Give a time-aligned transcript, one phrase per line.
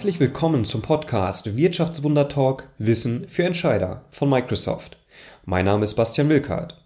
[0.00, 4.96] Herzlich willkommen zum Podcast Wirtschaftswunder Talk Wissen für Entscheider von Microsoft.
[5.44, 6.82] Mein Name ist Bastian Wilkart.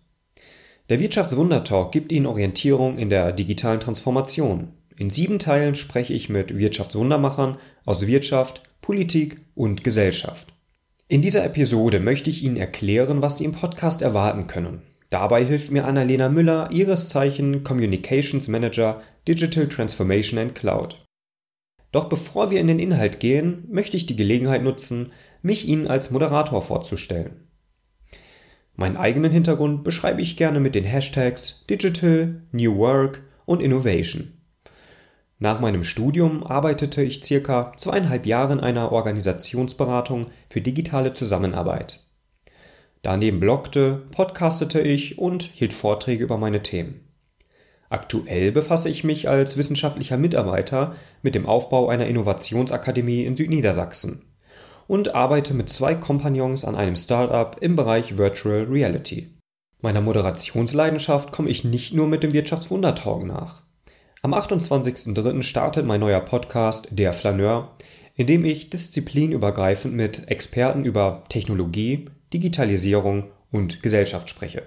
[0.88, 4.72] Der Wirtschaftswunder Talk gibt Ihnen Orientierung in der digitalen Transformation.
[4.96, 10.48] In sieben Teilen spreche ich mit Wirtschaftswundermachern aus Wirtschaft, Politik und Gesellschaft.
[11.06, 14.82] In dieser Episode möchte ich Ihnen erklären, was Sie im Podcast erwarten können.
[15.10, 21.03] Dabei hilft mir Annalena Müller, ihres Zeichen Communications Manager Digital Transformation and Cloud.
[21.94, 25.12] Doch bevor wir in den Inhalt gehen, möchte ich die Gelegenheit nutzen,
[25.42, 27.46] mich Ihnen als Moderator vorzustellen.
[28.74, 34.32] Meinen eigenen Hintergrund beschreibe ich gerne mit den Hashtags Digital, New Work und Innovation.
[35.38, 42.00] Nach meinem Studium arbeitete ich circa zweieinhalb Jahre in einer Organisationsberatung für digitale Zusammenarbeit.
[43.02, 47.03] Daneben bloggte, podcastete ich und hielt Vorträge über meine Themen.
[47.94, 54.22] Aktuell befasse ich mich als wissenschaftlicher Mitarbeiter mit dem Aufbau einer Innovationsakademie in Südniedersachsen
[54.88, 59.30] und arbeite mit zwei Kompagnons an einem Startup im Bereich Virtual Reality.
[59.80, 63.62] Meiner Moderationsleidenschaft komme ich nicht nur mit dem Wirtschaftswundertalk nach.
[64.22, 65.44] Am 28.03.
[65.44, 67.76] startet mein neuer Podcast Der Flaneur,
[68.16, 74.64] in dem ich disziplinübergreifend mit Experten über Technologie, Digitalisierung und Gesellschaft spreche.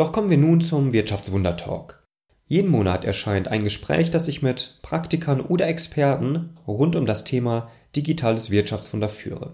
[0.00, 2.02] Doch kommen wir nun zum Wirtschaftswunder-Talk.
[2.46, 7.70] Jeden Monat erscheint ein Gespräch, das ich mit Praktikern oder Experten rund um das Thema
[7.94, 9.52] digitales Wirtschaftswunder führe.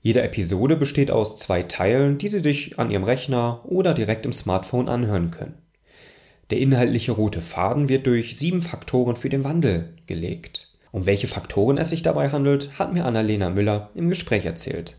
[0.00, 4.32] Jede Episode besteht aus zwei Teilen, die Sie sich an Ihrem Rechner oder direkt im
[4.32, 5.58] Smartphone anhören können.
[6.50, 10.68] Der inhaltliche rote Faden wird durch sieben Faktoren für den Wandel gelegt.
[10.92, 14.98] Um welche Faktoren es sich dabei handelt, hat mir Annalena Müller im Gespräch erzählt.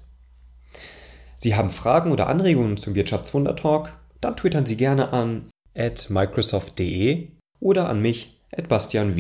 [1.37, 3.93] Sie haben Fragen oder Anregungen zum Wirtschaftswunder Talk?
[4.23, 7.27] Dann twittern Sie gerne an at microsoft.de
[7.59, 9.17] oder an mich at bastianv.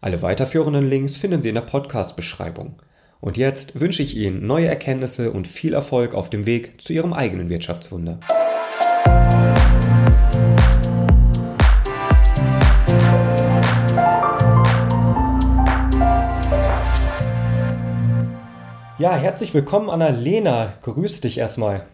[0.00, 2.80] Alle weiterführenden Links finden Sie in der Podcast-Beschreibung.
[3.20, 7.12] Und jetzt wünsche ich Ihnen neue Erkenntnisse und viel Erfolg auf dem Weg zu Ihrem
[7.12, 8.20] eigenen Wirtschaftswunder.
[18.98, 20.74] Ja, herzlich willkommen, Annalena.
[20.82, 21.86] Grüß dich erstmal.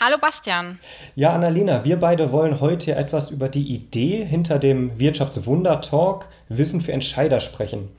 [0.00, 0.80] Hallo Bastian.
[1.14, 6.92] Ja, Annalena, wir beide wollen heute etwas über die Idee hinter dem Wirtschaftswunder-Talk Wissen für
[6.92, 7.90] Entscheider sprechen.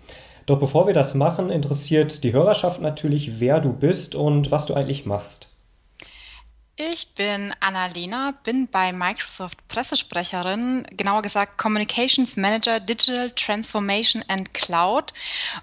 [0.46, 4.74] Doch bevor wir das machen, interessiert die Hörerschaft natürlich, wer du bist und was du
[4.74, 5.55] eigentlich machst.
[6.78, 15.14] Ich bin Annalena, bin bei Microsoft Pressesprecherin, genauer gesagt Communications Manager Digital Transformation and Cloud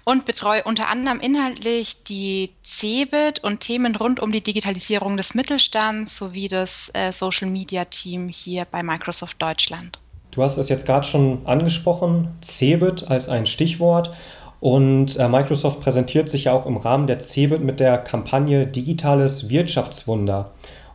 [0.05, 6.17] und betreue unter anderem inhaltlich die CeBIT und Themen rund um die Digitalisierung des Mittelstands
[6.17, 9.99] sowie das äh, Social Media Team hier bei Microsoft Deutschland.
[10.31, 14.15] Du hast es jetzt gerade schon angesprochen, CeBIT als ein Stichwort.
[14.59, 19.49] Und äh, Microsoft präsentiert sich ja auch im Rahmen der CeBIT mit der Kampagne Digitales
[19.49, 20.53] Wirtschaftswunder.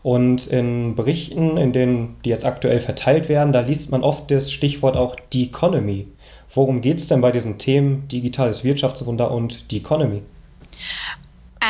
[0.08, 4.50] Und in Berichten, in denen die jetzt aktuell verteilt werden, da liest man oft das
[4.50, 6.06] Stichwort auch die Economy.
[6.54, 10.22] Worum geht es denn bei diesen Themen digitales Wirtschaftswunder und die Economy?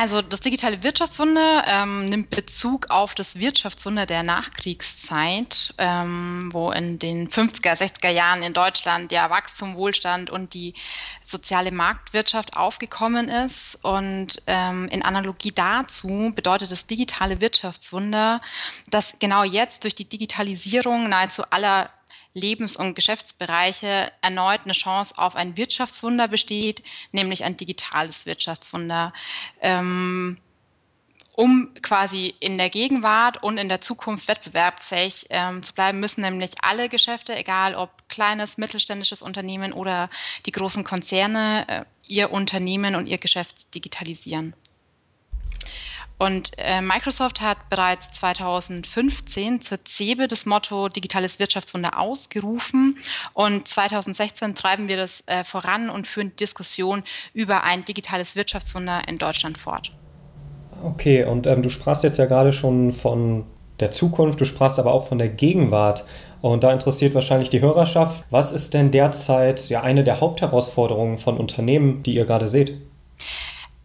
[0.00, 7.00] Also das digitale Wirtschaftswunder ähm, nimmt Bezug auf das Wirtschaftswunder der Nachkriegszeit, ähm, wo in
[7.00, 10.75] den 50er, 60er Jahren in Deutschland ja Wachstum, Wohlstand und die
[11.25, 13.82] soziale Marktwirtschaft aufgekommen ist.
[13.82, 18.38] Und ähm, in Analogie dazu bedeutet das digitale Wirtschaftswunder,
[18.91, 21.91] dass genau jetzt durch die Digitalisierung nahezu aller
[22.34, 29.12] Lebens- und Geschäftsbereiche erneut eine Chance auf ein Wirtschaftswunder besteht, nämlich ein digitales Wirtschaftswunder.
[29.61, 30.39] Ähm,
[31.39, 36.50] um quasi in der Gegenwart und in der Zukunft wettbewerbsfähig ähm, zu bleiben, müssen nämlich
[36.62, 40.09] alle Geschäfte, egal ob kleines, mittelständisches Unternehmen oder
[40.47, 44.53] die großen Konzerne, äh, ihr Unternehmen und ihr Geschäft digitalisieren.
[46.18, 52.98] Und äh, Microsoft hat bereits 2015 zur CeBE das Motto Digitales Wirtschaftswunder ausgerufen.
[53.34, 57.04] Und 2016 treiben wir das äh, voran und führen die Diskussion
[57.34, 59.92] über ein digitales Wirtschaftswunder in Deutschland fort.
[60.82, 63.44] Okay, und ähm, du sprachst jetzt ja gerade schon von
[63.80, 66.04] der Zukunft, du sprachst aber auch von der Gegenwart.
[66.41, 71.36] Und da interessiert wahrscheinlich die Hörerschaft, was ist denn derzeit ja eine der Hauptherausforderungen von
[71.36, 72.80] Unternehmen, die ihr gerade seht?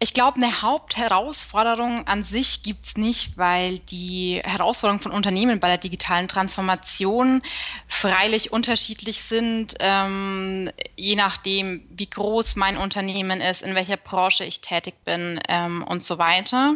[0.04, 5.68] Ich glaube, eine Hauptherausforderung an sich gibt es nicht, weil die Herausforderungen von Unternehmen bei
[5.68, 7.40] der digitalen Transformation
[7.88, 14.60] freilich unterschiedlich sind, ähm, je nachdem, wie groß mein Unternehmen ist, in welcher Branche ich
[14.60, 16.74] tätig bin ähm, und so weiter.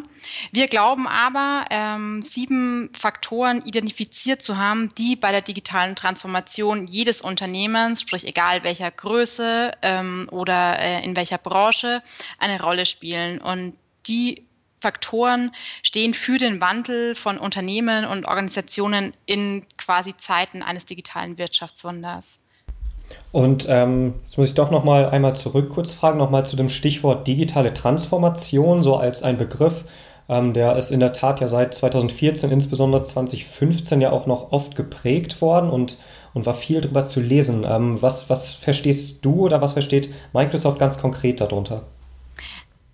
[0.52, 7.20] Wir glauben aber, ähm, sieben Faktoren identifiziert zu haben, die bei der digitalen Transformation jedes
[7.20, 12.02] Unternehmens, sprich egal welcher Größe ähm, oder äh, in welcher Branche,
[12.38, 13.40] eine Rolle spielen spielen.
[13.40, 13.74] Und
[14.06, 14.46] die
[14.80, 15.50] Faktoren
[15.82, 22.40] stehen für den Wandel von Unternehmen und Organisationen in quasi Zeiten eines digitalen Wirtschaftswunders.
[23.32, 26.56] Und ähm, jetzt muss ich doch noch mal einmal zurück kurz fragen, noch mal zu
[26.56, 29.84] dem Stichwort digitale Transformation, so als ein Begriff.
[30.28, 34.76] Ähm, der ist in der Tat ja seit 2014, insbesondere 2015 ja auch noch oft
[34.76, 35.98] geprägt worden und,
[36.34, 37.64] und war viel darüber zu lesen.
[37.66, 41.86] Ähm, was, was verstehst du oder was versteht Microsoft ganz konkret darunter?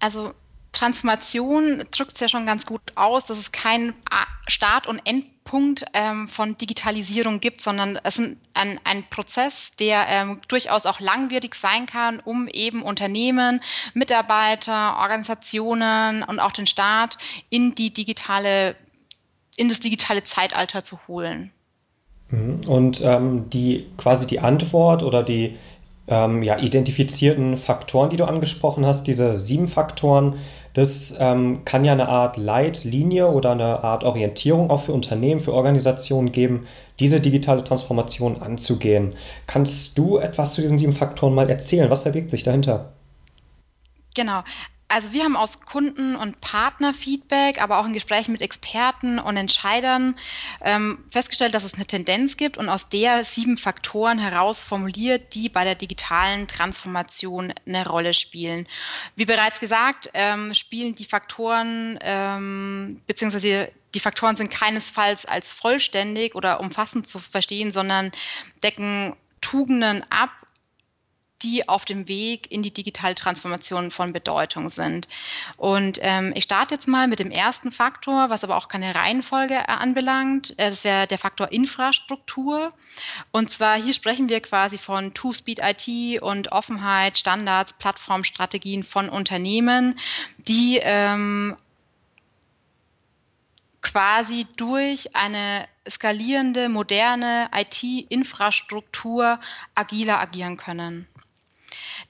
[0.04, 0.34] Also
[0.72, 3.94] Transformation drückt es ja schon ganz gut aus, dass es keinen
[4.46, 10.42] Start- und Endpunkt ähm, von Digitalisierung gibt, sondern es ist ein, ein Prozess, der ähm,
[10.46, 13.60] durchaus auch langwierig sein kann, um eben Unternehmen,
[13.94, 17.16] Mitarbeiter, Organisationen und auch den Staat
[17.48, 18.76] in die digitale,
[19.56, 21.50] in das digitale Zeitalter zu holen.
[22.30, 22.60] Mhm.
[22.68, 25.56] Und ähm, die quasi die Antwort oder die
[26.06, 30.36] ähm, ja, identifizierten Faktoren, die du angesprochen hast, diese sieben Faktoren,
[30.74, 35.54] das ähm, kann ja eine Art Leitlinie oder eine Art Orientierung auch für Unternehmen, für
[35.54, 36.66] Organisationen geben,
[36.98, 39.14] diese digitale Transformation anzugehen.
[39.46, 41.90] Kannst du etwas zu diesen sieben Faktoren mal erzählen?
[41.90, 42.92] Was verbirgt sich dahinter?
[44.14, 44.42] Genau.
[44.94, 50.14] Also wir haben aus Kunden- und Partnerfeedback, aber auch in Gesprächen mit Experten und Entscheidern
[50.60, 55.48] ähm, festgestellt, dass es eine Tendenz gibt und aus der sieben Faktoren heraus formuliert, die
[55.48, 58.68] bei der digitalen Transformation eine Rolle spielen.
[59.16, 66.36] Wie bereits gesagt, ähm, spielen die Faktoren ähm, beziehungsweise die Faktoren sind keinesfalls als vollständig
[66.36, 68.12] oder umfassend zu verstehen, sondern
[68.62, 70.30] decken Tugenden ab
[71.44, 75.06] die auf dem Weg in die digitale Transformation von Bedeutung sind.
[75.56, 79.54] Und ähm, ich starte jetzt mal mit dem ersten Faktor, was aber auch keine Reihenfolge
[79.54, 80.58] äh, anbelangt.
[80.58, 82.70] Äh, das wäre der Faktor Infrastruktur.
[83.30, 89.98] Und zwar hier sprechen wir quasi von Two-Speed IT und Offenheit, Standards, Plattformstrategien von Unternehmen,
[90.38, 91.56] die ähm,
[93.82, 99.38] quasi durch eine skalierende, moderne IT-Infrastruktur
[99.74, 101.06] agiler agieren können.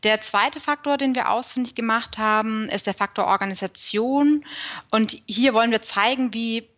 [0.05, 4.45] Der zweite Faktor, den wir ausfindig gemacht haben, ist der Faktor Organisation.
[4.91, 6.69] Und hier wollen wir zeigen, wie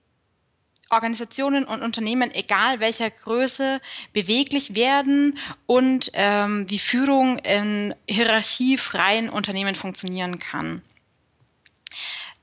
[0.90, 3.80] Organisationen und Unternehmen, egal welcher Größe,
[4.12, 5.36] beweglich werden
[5.66, 10.80] und ähm, wie Führung in hierarchiefreien Unternehmen funktionieren kann.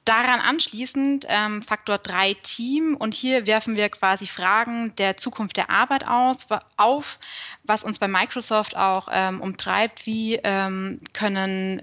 [0.06, 5.70] Daran anschließend ähm, Faktor 3 Team und hier werfen wir quasi Fragen der Zukunft der
[5.70, 7.20] Arbeit aus, auf,
[7.64, 10.06] was uns bei Microsoft auch ähm, umtreibt.
[10.06, 11.82] Wie ähm, können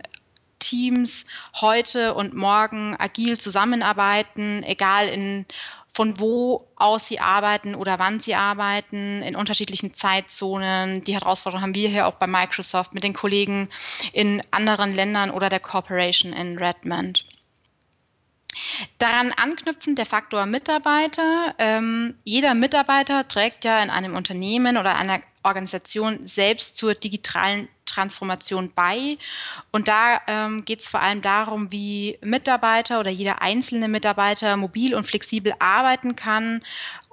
[0.59, 1.25] Teams
[1.61, 5.47] heute und morgen agil zusammenarbeiten, egal in
[5.93, 11.03] von wo aus sie arbeiten oder wann sie arbeiten, in unterschiedlichen Zeitzonen.
[11.03, 13.69] Die Herausforderung haben wir hier auch bei Microsoft mit den Kollegen
[14.13, 17.25] in anderen Ländern oder der Corporation in Redmond.
[18.99, 21.55] Daran anknüpfend der Faktor Mitarbeiter.
[21.59, 28.73] Ähm, jeder Mitarbeiter trägt ja in einem Unternehmen oder einer Organisation selbst zur digitalen Transformation
[28.75, 29.19] bei.
[29.73, 34.95] Und da ähm, geht es vor allem darum, wie Mitarbeiter oder jeder einzelne Mitarbeiter mobil
[34.95, 36.63] und flexibel arbeiten kann,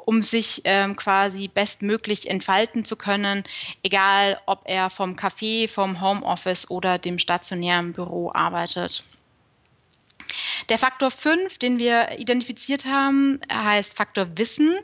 [0.05, 3.43] um sich ähm, quasi bestmöglich entfalten zu können,
[3.83, 9.03] egal ob er vom Café, vom Homeoffice oder dem stationären Büro arbeitet.
[10.69, 14.77] Der Faktor 5, den wir identifiziert haben, heißt Faktor Wissen.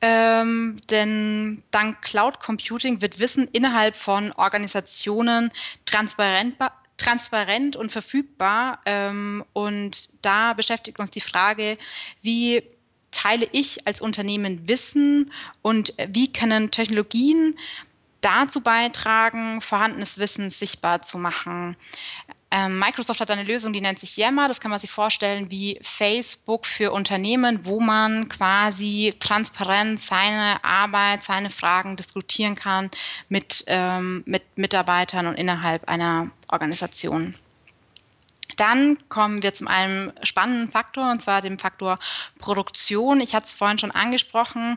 [0.00, 5.50] Ähm, denn dank Cloud Computing wird Wissen innerhalb von Organisationen
[5.84, 6.56] transparent,
[6.98, 8.80] transparent und verfügbar.
[8.86, 11.76] Ähm, und da beschäftigt uns die Frage,
[12.22, 12.62] wie
[13.10, 17.58] teile ich als Unternehmen Wissen und wie können Technologien
[18.22, 21.76] dazu beitragen, vorhandenes Wissen sichtbar zu machen.
[22.54, 24.46] Ähm, Microsoft hat eine Lösung, die nennt sich Yammer.
[24.46, 31.22] Das kann man sich vorstellen wie Facebook für Unternehmen, wo man quasi transparent seine Arbeit,
[31.22, 32.90] seine Fragen diskutieren kann
[33.30, 37.34] mit, ähm, mit Mitarbeitern und innerhalb einer Organisation.
[38.58, 41.98] Dann kommen wir zu einem spannenden Faktor, und zwar dem Faktor
[42.38, 43.22] Produktion.
[43.22, 44.76] Ich hatte es vorhin schon angesprochen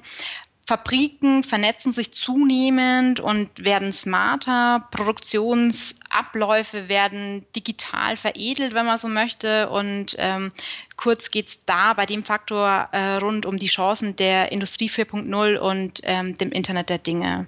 [0.67, 4.88] Fabriken vernetzen sich zunehmend und werden smarter.
[4.89, 9.69] Produktionsabläufe werden digital veredelt, wenn man so möchte.
[9.69, 10.51] Und ähm,
[10.98, 16.01] kurz geht's da bei dem Faktor äh, rund um die Chancen der Industrie 4.0 und
[16.03, 17.48] ähm, dem Internet der Dinge.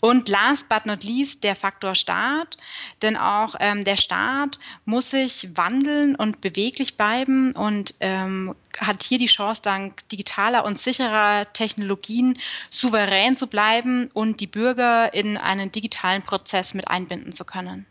[0.00, 2.56] Und last but not least der Faktor Staat,
[3.02, 9.18] denn auch ähm, der Staat muss sich wandeln und beweglich bleiben und ähm, hat hier
[9.18, 12.38] die Chance, dank digitaler und sicherer Technologien
[12.70, 17.86] souverän zu bleiben und die Bürger in einen digitalen Prozess mit einbinden zu können.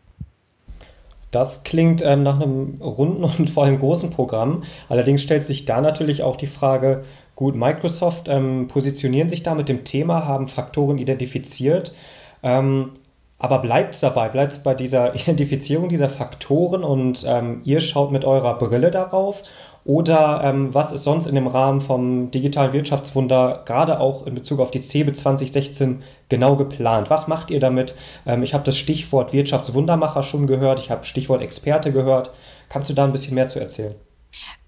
[1.30, 4.62] Das klingt ähm, nach einem runden und vor allem großen Programm.
[4.88, 7.04] Allerdings stellt sich da natürlich auch die Frage,
[7.36, 11.94] Gut, Microsoft ähm, positionieren sich da mit dem Thema, haben Faktoren identifiziert.
[12.42, 12.92] Ähm,
[13.38, 18.10] aber bleibt es dabei, bleibt es bei dieser Identifizierung dieser Faktoren und ähm, ihr schaut
[18.10, 19.54] mit eurer Brille darauf?
[19.84, 24.58] Oder ähm, was ist sonst in dem Rahmen vom digitalen Wirtschaftswunder, gerade auch in Bezug
[24.58, 27.10] auf die CeBIT 2016, genau geplant?
[27.10, 27.96] Was macht ihr damit?
[28.26, 32.32] Ähm, ich habe das Stichwort Wirtschaftswundermacher schon gehört, ich habe Stichwort Experte gehört.
[32.70, 33.94] Kannst du da ein bisschen mehr zu erzählen?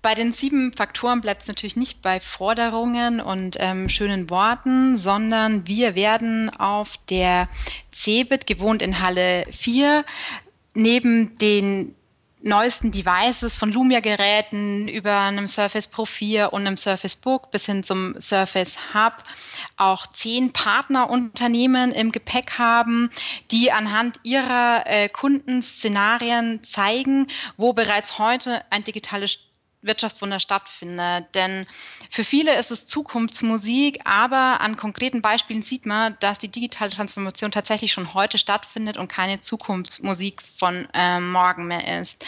[0.01, 5.67] Bei den sieben Faktoren bleibt es natürlich nicht bei Forderungen und ähm, schönen Worten, sondern
[5.67, 7.49] wir werden auf der
[7.91, 10.05] CeBIT, gewohnt in Halle 4,
[10.75, 11.95] neben den
[12.43, 17.83] neuesten Devices von Lumia-Geräten über einem Surface Pro 4 und einem Surface Book bis hin
[17.83, 19.15] zum Surface Hub
[19.77, 23.11] auch zehn Partnerunternehmen im Gepäck haben,
[23.51, 29.48] die anhand ihrer äh, Kundenszenarien zeigen, wo bereits heute ein digitales
[29.83, 31.35] Wirtschaftswunder stattfindet.
[31.35, 31.67] Denn
[32.11, 37.53] für viele ist es Zukunftsmusik, aber an konkreten Beispielen sieht man, dass die digitale Transformation
[37.53, 42.25] tatsächlich schon heute stattfindet und keine Zukunftsmusik von äh, morgen mehr ist.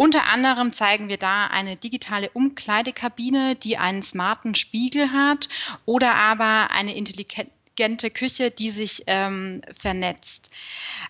[0.00, 5.48] Unter anderem zeigen wir da eine digitale Umkleidekabine, die einen smarten Spiegel hat
[5.86, 10.50] oder aber eine intelligente Küche, die sich ähm, vernetzt.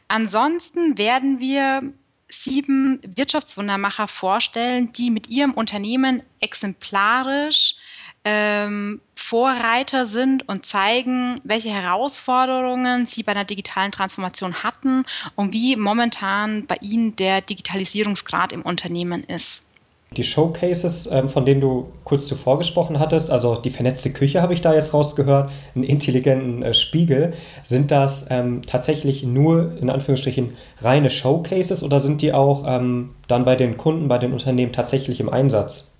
[0.08, 1.82] Ansonsten werden wir
[2.28, 7.76] sieben Wirtschaftswundermacher vorstellen, die mit ihrem Unternehmen exemplarisch
[8.24, 15.04] ähm, Vorreiter sind und zeigen, welche Herausforderungen sie bei einer digitalen Transformation hatten
[15.34, 19.67] und wie momentan bei ihnen der Digitalisierungsgrad im Unternehmen ist.
[20.16, 24.54] Die Showcases, ähm, von denen du kurz zuvor gesprochen hattest, also die vernetzte Küche habe
[24.54, 30.56] ich da jetzt rausgehört, einen intelligenten äh, Spiegel, sind das ähm, tatsächlich nur in Anführungsstrichen
[30.80, 35.20] reine Showcases oder sind die auch ähm, dann bei den Kunden, bei den Unternehmen tatsächlich
[35.20, 35.97] im Einsatz?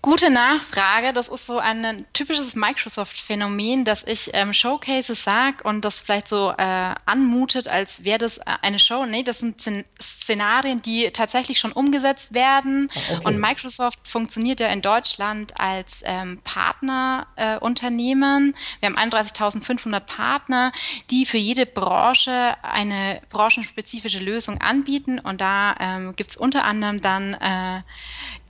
[0.00, 1.12] Gute Nachfrage.
[1.12, 6.54] Das ist so ein typisches Microsoft-Phänomen, dass ich ähm, Showcases sage und das vielleicht so
[6.56, 9.04] äh, anmutet, als wäre das äh, eine Show.
[9.06, 9.60] Nee, das sind
[10.00, 12.88] Szenarien, die tatsächlich schon umgesetzt werden.
[12.94, 13.24] Ah, okay.
[13.24, 18.54] Und Microsoft funktioniert ja in Deutschland als ähm, Partnerunternehmen.
[18.54, 20.70] Äh, Wir haben 31.500 Partner,
[21.10, 25.18] die für jede Branche eine branchenspezifische Lösung anbieten.
[25.18, 27.82] Und da ähm, gibt es unter anderem dann äh,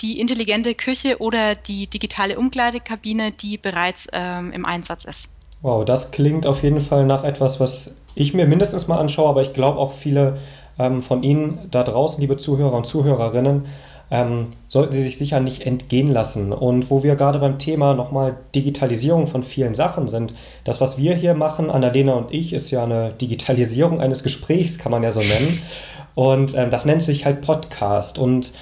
[0.03, 5.31] die intelligente Küche oder die digitale Umkleidekabine, die bereits ähm, im Einsatz ist.
[5.63, 9.43] Wow, das klingt auf jeden Fall nach etwas, was ich mir mindestens mal anschaue, aber
[9.43, 10.39] ich glaube auch viele
[10.79, 13.67] ähm, von Ihnen da draußen, liebe Zuhörer und Zuhörerinnen,
[14.11, 16.53] ähm, sollten Sie sich sicher nicht entgehen lassen.
[16.53, 20.33] Und wo wir gerade beim Thema nochmal Digitalisierung von vielen Sachen sind,
[20.65, 24.93] das, was wir hier machen, Annalena und ich, ist ja eine Digitalisierung eines Gesprächs, kann
[24.93, 25.61] man ja so nennen.
[26.15, 28.19] Und ähm, das nennt sich halt Podcast.
[28.19, 28.53] Und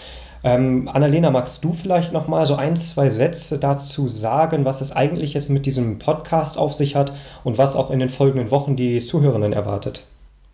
[0.47, 4.93] ähm, Annalena, magst du vielleicht noch mal so ein, zwei Sätze dazu sagen, was es
[4.93, 7.13] eigentlich jetzt mit diesem Podcast auf sich hat
[7.43, 10.07] und was auch in den folgenden Wochen die Zuhörenden erwartet?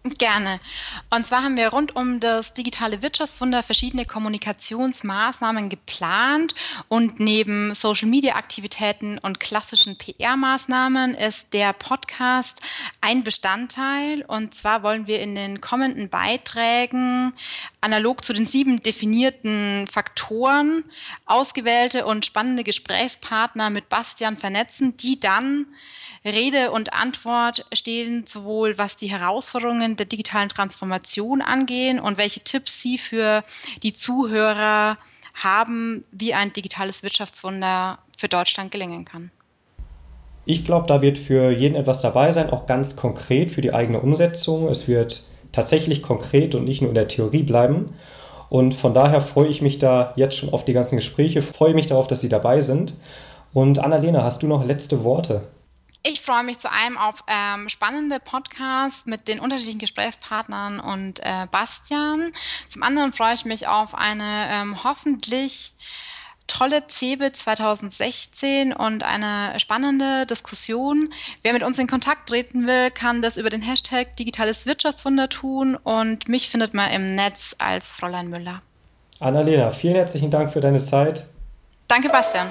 [0.05, 0.59] Gerne.
[1.11, 6.57] Und zwar haben wir rund um das digitale Wirtschaftswunder verschiedene Kommunikationsmaßnahmen geplant.
[6.89, 12.63] Und neben Social-Media-Aktivitäten und klassischen PR-Maßnahmen ist der Podcast
[13.01, 14.25] ein Bestandteil.
[14.27, 17.33] Und zwar wollen wir in den kommenden Beiträgen
[17.81, 20.83] analog zu den sieben definierten Faktoren
[21.27, 25.67] ausgewählte und spannende Gesprächspartner mit Bastian vernetzen, die dann
[26.25, 32.81] Rede und Antwort stehen, sowohl was die Herausforderungen der digitalen Transformation angehen und welche Tipps
[32.81, 33.43] Sie für
[33.83, 34.97] die Zuhörer
[35.35, 39.31] haben, wie ein digitales Wirtschaftswunder für Deutschland gelingen kann.
[40.45, 44.01] Ich glaube, da wird für jeden etwas dabei sein, auch ganz konkret für die eigene
[44.01, 44.69] Umsetzung.
[44.69, 47.95] Es wird tatsächlich konkret und nicht nur in der Theorie bleiben.
[48.49, 51.87] Und von daher freue ich mich da jetzt schon auf die ganzen Gespräche, freue mich
[51.87, 52.95] darauf, dass Sie dabei sind.
[53.55, 55.43] Und Annalena, hast du noch letzte Worte?
[56.05, 61.47] Ich freue mich zu einem auf ähm, spannende Podcasts mit den unterschiedlichen Gesprächspartnern und äh,
[61.51, 62.33] Bastian.
[62.67, 65.75] Zum anderen freue ich mich auf eine ähm, hoffentlich
[66.49, 71.13] tolle CeBIT 2016 und eine spannende Diskussion.
[71.43, 75.77] Wer mit uns in Kontakt treten will, kann das über den Hashtag Digitales Wirtschaftswunder tun
[75.77, 78.61] und mich findet man im Netz als Fräulein Müller.
[79.21, 81.29] Annalena, vielen herzlichen Dank für deine Zeit.
[81.87, 82.49] Danke, Bastian.